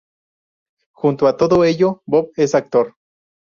Junto 0.93 1.27
a 1.27 1.37
todo 1.37 1.63
ello, 1.63 2.01
Bob 2.07 2.31
es 2.35 2.55
actor. 2.55 2.95